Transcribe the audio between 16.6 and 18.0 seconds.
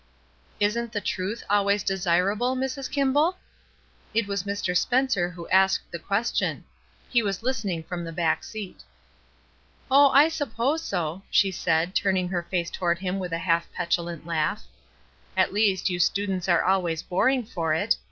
always boring for it.